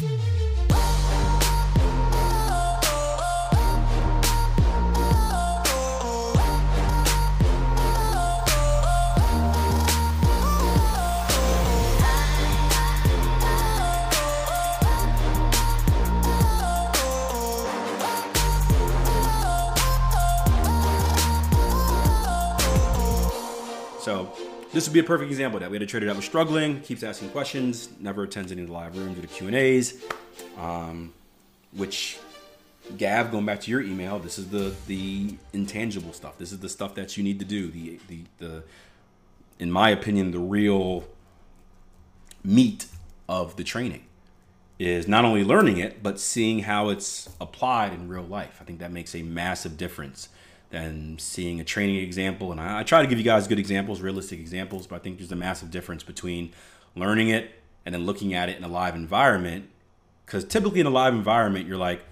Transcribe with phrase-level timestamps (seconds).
[0.00, 0.08] So
[24.72, 25.70] this would be a perfect example of that.
[25.70, 28.72] We had a trader that was struggling, keeps asking questions, never attends any of the
[28.72, 30.04] live rooms or the Q and A's.
[30.58, 31.12] Um,
[31.72, 32.18] which
[32.96, 36.38] Gav, going back to your email, this is the the intangible stuff.
[36.38, 37.70] This is the stuff that you need to do.
[37.70, 38.62] The the the,
[39.58, 41.04] in my opinion, the real
[42.44, 42.86] meat
[43.28, 44.04] of the training
[44.78, 48.58] is not only learning it but seeing how it's applied in real life.
[48.60, 50.30] I think that makes a massive difference
[50.70, 52.52] than seeing a training example.
[52.52, 55.18] And I, I try to give you guys good examples, realistic examples, but I think
[55.18, 56.52] there's a massive difference between
[56.94, 57.50] learning it
[57.84, 59.68] and then looking at it in a live environment.
[60.24, 62.04] Because typically in a live environment, you're like,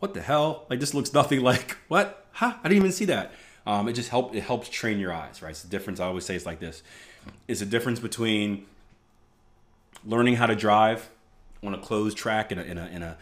[0.00, 0.66] what the hell?
[0.68, 2.26] Like this looks nothing like what?
[2.32, 2.54] Huh?
[2.58, 3.32] I didn't even see that.
[3.64, 5.50] Um, it just help it helps train your eyes, right?
[5.50, 6.00] It's the difference.
[6.00, 6.82] I always say it's like this:
[7.46, 8.66] it's a difference between
[10.04, 11.08] learning how to drive
[11.62, 13.16] on a closed track in a in a, in a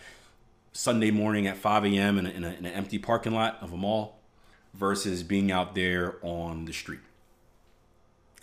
[0.72, 2.18] Sunday morning at 5 a.m.
[2.18, 4.19] In, in, in an empty parking lot of a mall
[4.74, 7.00] versus being out there on the street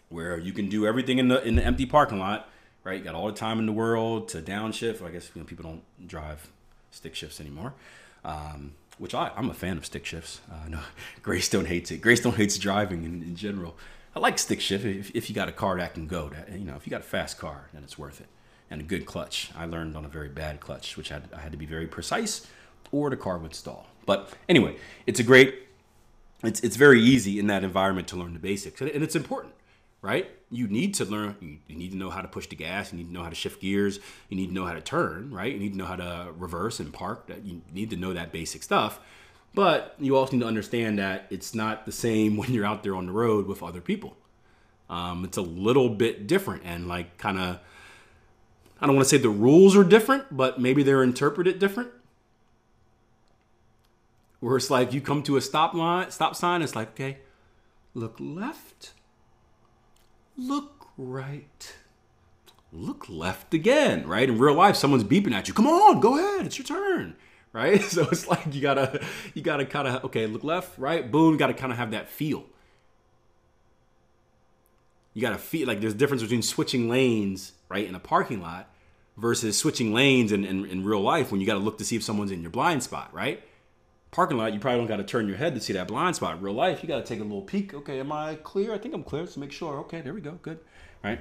[0.10, 2.50] where you can do everything in the in the empty parking lot,
[2.84, 3.00] right?
[3.00, 5.04] You got all the time in the world to downshift.
[5.04, 6.50] I guess you know people don't drive
[6.92, 7.74] stick shifts anymore,
[8.24, 10.42] um, which I, I'm a fan of stick shifts.
[10.52, 10.80] Uh, no,
[11.22, 12.02] Greystone hates it.
[12.02, 13.76] Greystone hates driving in, in general.
[14.16, 16.30] I like stick shift if, if you got a car that can go.
[16.30, 18.28] That you know, if you got a fast car, then it's worth it.
[18.70, 19.52] And a good clutch.
[19.56, 22.46] I learned on a very bad clutch, which had, I had to be very precise,
[22.92, 23.88] or the car would stall.
[24.06, 25.67] But anyway, it's a great
[26.44, 29.54] it's it's very easy in that environment to learn the basics, and it's important,
[30.02, 30.30] right?
[30.52, 31.36] You need to learn.
[31.68, 32.92] You, need to know how to push the gas.
[32.92, 34.00] You need to know how to shift gears.
[34.30, 35.52] You need to know how to turn, right?
[35.52, 37.30] You need to know how to reverse and park.
[37.44, 39.00] You need to know that basic stuff.
[39.56, 42.96] But you also need to understand that it's not the same when you're out there
[42.96, 44.16] on the road with other people.
[44.90, 47.60] Um, it's a little bit different, and like kind of,
[48.80, 51.90] I don't want to say the rules are different, but maybe they're interpreted different
[54.40, 57.18] where it's like you come to a stop line, stop sign, it's like, okay,
[57.94, 58.94] look left,
[60.38, 61.76] look right,
[62.72, 64.30] look left again, right?
[64.30, 65.54] In real life, someone's beeping at you.
[65.54, 67.16] Come on, go ahead, it's your turn,
[67.54, 67.82] right?
[67.82, 69.04] So it's like you gotta,
[69.34, 72.10] you gotta kind of, okay, look left, right, boom, you gotta kind of have that
[72.10, 72.46] feel.
[75.14, 78.70] You gotta feel like there's a difference between switching lanes, right, in a parking lot
[79.18, 82.04] versus switching lanes in, in, in real life when you gotta look to see if
[82.04, 83.44] someone's in your blind spot, right?
[84.18, 86.42] Parking lot, you probably don't got to turn your head to see that blind spot.
[86.42, 87.76] Real life, you got to take a little peek.
[87.76, 88.74] Okay, am I clear?
[88.74, 89.28] I think I'm clear.
[89.28, 89.78] So make sure.
[89.82, 90.40] Okay, there we go.
[90.42, 90.58] Good.
[91.04, 91.20] Right.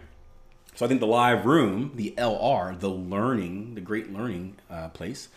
[0.75, 5.29] So I think the live room, the LR, the learning, the great learning uh, place,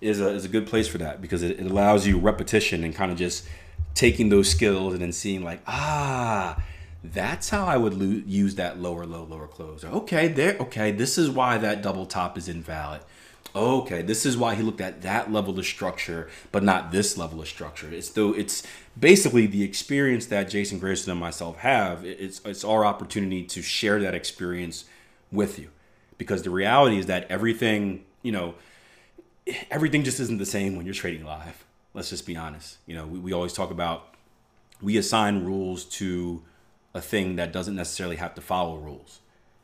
[0.00, 2.94] is a, is a good place for that because it, it allows you repetition and
[2.94, 3.44] kind of just
[3.96, 6.62] taking those skills and then seeing like, ah,
[7.02, 9.84] that's how I would lo- use that lower low lower close.
[9.84, 10.56] Okay, there.
[10.60, 13.00] Okay, this is why that double top is invalid
[13.54, 17.40] okay, this is why he looked at that level of structure, but not this level
[17.40, 17.88] of structure.
[17.92, 18.62] It's though it's
[18.98, 22.04] basically the experience that Jason Grayson and myself have.
[22.04, 24.84] It's it's our opportunity to share that experience
[25.32, 25.70] with you,
[26.18, 28.54] because the reality is that everything you know,
[29.70, 31.64] everything just isn't the same when you're trading live.
[31.94, 32.78] Let's just be honest.
[32.86, 34.14] You know, we, we always talk about
[34.80, 36.42] we assign rules to
[36.94, 39.20] a thing that doesn't necessarily have to follow rules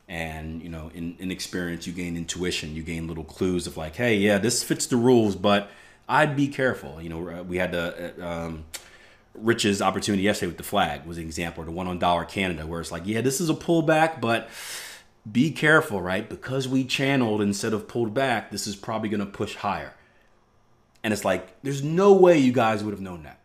[0.07, 3.95] and you know in, in experience you gain intuition you gain little clues of like
[3.95, 5.69] hey yeah this fits the rules but
[6.07, 7.01] i'd be careful.
[7.01, 8.65] You know we had the uh, um,
[9.33, 12.79] rich's opportunity yesterday with the flag was an example the one on dollar canada where
[12.79, 14.49] it's like yeah this is a pullback but
[15.31, 16.27] be careful right?
[16.27, 19.93] Because we channeled instead of pulled back this is probably going to push higher.
[21.03, 23.39] And it's like there's no way you guys would have known that.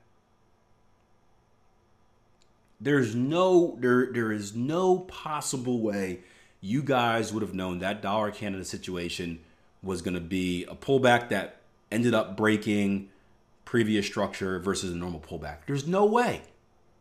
[2.81, 6.20] There's no there there is no possible way
[6.62, 9.41] you guys would have known that dollar Canada situation
[9.82, 11.56] was going to be a pullback that
[11.91, 13.11] ended up breaking
[13.64, 15.59] previous structure versus a normal pullback.
[15.67, 16.43] There's no way,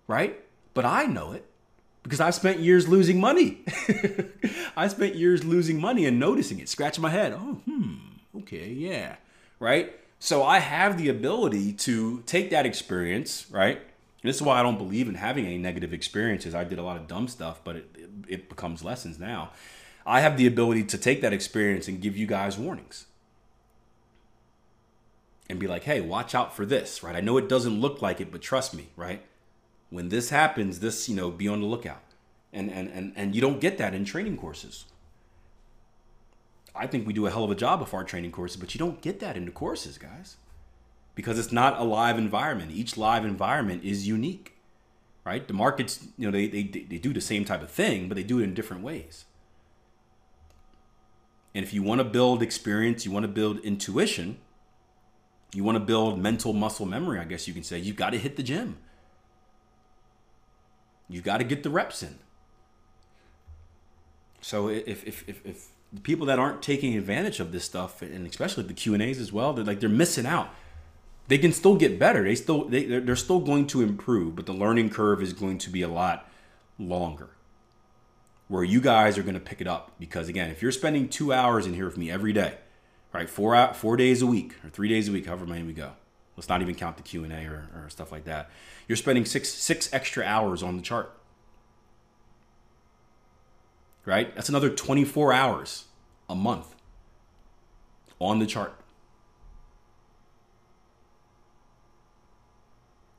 [0.08, 0.44] right?
[0.74, 1.46] But I know it
[2.02, 3.64] because I spent years losing money.
[4.76, 7.32] I spent years losing money and noticing it, scratching my head.
[7.34, 7.96] Oh, hmm,
[8.40, 9.18] okay, yeah,
[9.60, 9.96] right?
[10.18, 13.82] So I have the ability to take that experience, right?
[14.24, 16.54] This is why I don't believe in having any negative experiences.
[16.54, 19.52] I did a lot of dumb stuff, but it, it, it becomes lessons now.
[20.06, 23.06] I have the ability to take that experience and give you guys warnings
[25.50, 27.16] and be like, hey, watch out for this, right?
[27.16, 29.22] I know it doesn't look like it, but trust me, right?
[29.90, 32.02] When this happens, this, you know, be on the lookout.
[32.54, 34.86] And and and and you don't get that in training courses.
[36.76, 38.80] I think we do a hell of a job of our training courses, but you
[38.80, 40.38] don't get that in the courses, guys.
[41.16, 42.72] Because it's not a live environment.
[42.72, 44.58] Each live environment is unique.
[45.24, 45.48] Right?
[45.48, 48.24] The markets, you know, they, they, they do the same type of thing, but they
[48.24, 49.26] do it in different ways.
[51.54, 54.40] And if you want to build experience, you want to build intuition,
[55.54, 58.18] you want to build mental muscle memory, I guess you can say, you've got to
[58.18, 58.78] hit the gym.
[61.10, 62.20] You've got to get the reps in.
[64.40, 68.26] So if, if, if, if the people that aren't taking advantage of this stuff, and
[68.26, 70.50] especially the Q and A's as well, they're like they're missing out.
[71.28, 72.24] They can still get better.
[72.24, 75.70] They still they they're still going to improve, but the learning curve is going to
[75.70, 76.30] be a lot
[76.78, 77.30] longer.
[78.48, 81.32] Where you guys are going to pick it up because again, if you're spending two
[81.32, 82.56] hours in here with me every day,
[83.14, 85.74] right, four out four days a week or three days a week, however many we
[85.74, 85.94] go.
[86.36, 88.50] Let's not even count the Q and A or, or stuff like that.
[88.88, 91.16] You're spending six six extra hours on the chart
[94.06, 94.34] right?
[94.36, 95.86] That's another 24 hours
[96.30, 96.76] a month
[98.20, 98.74] on the chart.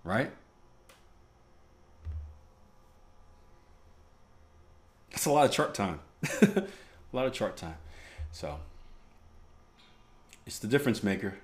[0.04, 0.30] Right?
[5.10, 6.00] That's a lot of chart time.
[6.42, 6.66] a
[7.12, 7.76] lot of chart time.
[8.32, 8.58] So,
[10.46, 11.34] it's the difference maker.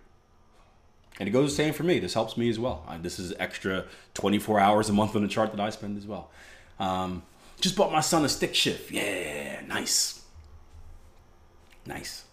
[1.21, 1.99] And it goes the same for me.
[1.99, 2.85] This helps me as well.
[3.03, 3.85] this is extra
[4.15, 6.31] 24 hours a month on the chart that I spend as well.
[6.79, 7.23] Um,
[7.61, 8.91] just bought my son a stick shift.
[8.91, 10.23] Yeah, nice.
[11.87, 12.25] Nice.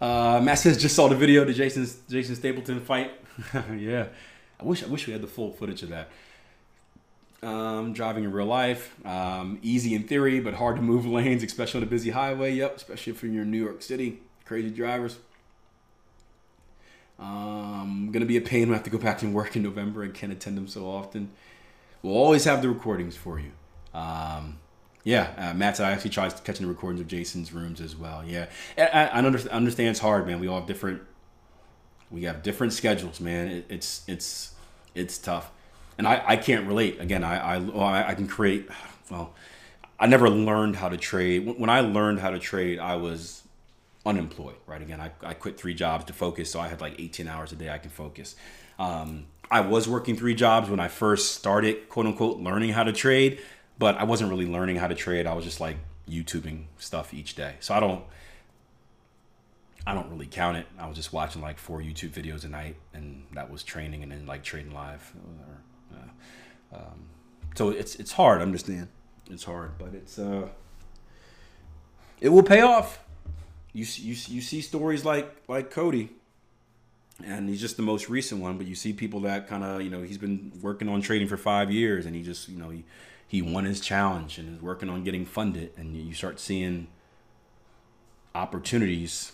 [0.00, 3.12] Uh, Matt says just saw the video the Jason Jason Stapleton fight.
[3.76, 4.06] yeah,
[4.60, 6.10] I wish I wish we had the full footage of that.
[7.40, 11.78] Um, driving in real life, um, easy in theory, but hard to move lanes, especially
[11.78, 12.52] on a busy highway.
[12.54, 15.18] Yep, especially if you're in New York City, crazy drivers.
[17.18, 18.68] Um, gonna be a pain.
[18.68, 20.86] When I have to go back and work in November and can't attend them so
[20.86, 21.30] often.
[22.02, 23.50] We'll always have the recordings for you.
[23.92, 24.58] Um,
[25.04, 28.22] yeah, uh, Matt said I actually tried catching the recordings of Jason's rooms as well.
[28.26, 28.46] Yeah,
[28.76, 30.38] I, I understand it's hard, man.
[30.38, 31.02] We all have different,
[32.10, 33.48] we have different schedules, man.
[33.48, 34.54] It, it's it's
[34.94, 35.50] it's tough,
[35.96, 37.00] and I, I can't relate.
[37.00, 38.68] Again, I I, I can create.
[39.10, 39.34] Well,
[39.98, 41.46] I never learned how to trade.
[41.58, 43.42] When I learned how to trade, I was
[44.06, 44.56] unemployed.
[44.66, 44.80] Right.
[44.80, 47.56] Again, I, I quit three jobs to focus, so I had like 18 hours a
[47.56, 48.36] day I can focus.
[48.78, 52.92] Um, I was working three jobs when I first started, quote unquote, learning how to
[52.92, 53.40] trade,
[53.78, 55.26] but I wasn't really learning how to trade.
[55.26, 55.76] I was just like
[56.08, 57.54] YouTubing stuff each day.
[57.60, 58.04] So I don't,
[59.86, 60.66] I don't really count it.
[60.78, 64.12] I was just watching like four YouTube videos a night, and that was training, and
[64.12, 65.12] then like trading live.
[65.94, 67.08] Uh, um,
[67.54, 68.40] so it's it's hard.
[68.40, 68.88] I understand.
[69.30, 70.48] It's hard, but it's uh,
[72.20, 73.04] it will pay off.
[73.72, 76.10] You you you see stories like like Cody
[77.24, 78.56] and he's just the most recent one.
[78.56, 81.36] But you see people that kind of you know he's been working on trading for
[81.36, 82.84] five years, and he just you know he
[83.26, 86.88] he won his challenge and is working on getting funded, and you start seeing
[88.34, 89.32] opportunities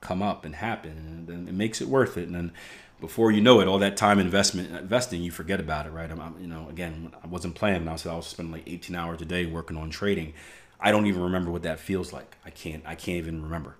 [0.00, 2.26] come up and happen, and then it makes it worth it.
[2.26, 2.52] And then
[3.00, 6.10] before you know it, all that time investment investing, you forget about it, right?
[6.10, 7.86] I'm, I'm you know again I wasn't playing.
[7.88, 10.34] I said I was spending like 18 hours a day working on trading.
[10.80, 12.36] I don't even remember what that feels like.
[12.44, 12.82] I can't.
[12.86, 13.76] I can't even remember.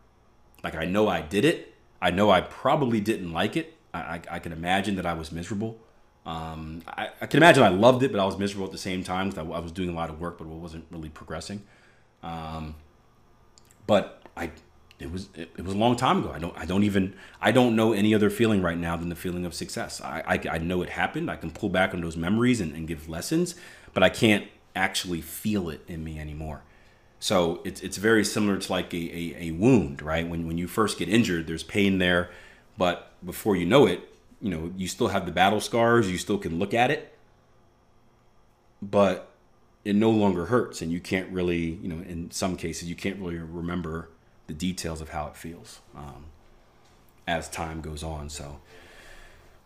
[0.62, 3.76] Like I know I did it, I know I probably didn't like it.
[3.92, 5.78] I, I, I can imagine that I was miserable.
[6.26, 9.02] Um, I, I, can imagine I loved it, but I was miserable at the same
[9.02, 11.62] time because I, I, was doing a lot of work, but it wasn't really progressing.
[12.22, 12.74] Um,
[13.86, 14.50] but I,
[15.00, 16.32] it was it, it, was a long time ago.
[16.32, 19.16] I don't I don't even I don't know any other feeling right now than the
[19.16, 20.00] feeling of success.
[20.00, 21.30] I I, I know it happened.
[21.30, 23.54] I can pull back on those memories and, and give lessons,
[23.94, 26.62] but I can't actually feel it in me anymore.
[27.18, 30.26] So it's it's very similar to like a, a, a, wound, right?
[30.28, 32.30] When when you first get injured, there's pain there,
[32.78, 34.08] but before you know it,
[34.40, 37.14] you know, you still have the battle scars, you still can look at it,
[38.80, 39.28] but
[39.84, 43.18] it no longer hurts and you can't really, you know, in some cases you can't
[43.18, 44.08] really remember
[44.50, 46.24] the details of how it feels um,
[47.28, 48.28] as time goes on.
[48.28, 48.58] So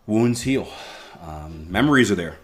[0.06, 0.68] wounds heal.
[1.22, 2.36] Um, memories are there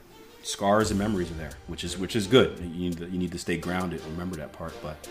[0.42, 2.58] scars and memories are there, which is which is good.
[2.58, 4.00] You need to, you need to stay grounded.
[4.06, 4.72] Remember that part.
[4.82, 5.08] But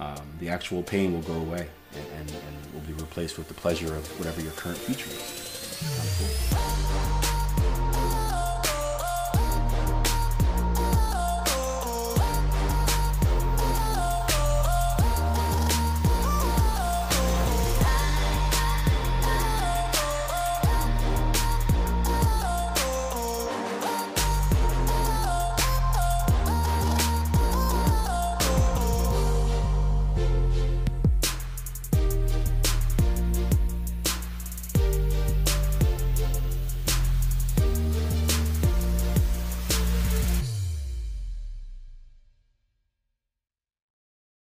[0.00, 3.54] um, the actual pain will go away and, and, and will be replaced with the
[3.54, 6.71] pleasure of whatever your current feature is.